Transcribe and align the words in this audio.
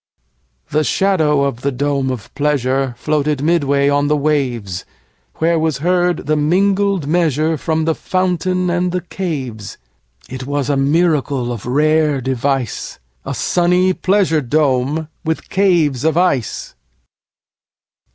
The 0.71 0.83
shadow 0.83 1.43
of 1.43 1.61
the 1.61 1.71
dome 1.71 2.09
of 2.09 2.33
pleasureFloated 2.33 3.43
midway 3.43 3.87
on 3.87 4.07
the 4.07 4.17
waves; 4.17 4.83
Where 5.35 5.59
was 5.59 5.77
heard 5.77 6.25
the 6.25 6.35
mingled 6.35 7.05
measureFrom 7.05 7.85
the 7.85 7.93
fountain 7.93 8.71
and 8.71 8.91
the 8.91 9.01
caves.It 9.01 10.47
was 10.47 10.71
a 10.71 10.75
miracle 10.75 11.51
of 11.51 11.67
rare 11.67 12.19
device,A 12.19 13.35
sunny 13.35 13.93
pleasure 13.93 14.41
dome 14.41 15.07
with 15.23 15.49
caves 15.49 16.03
of 16.03 16.17
ice! 16.17 16.73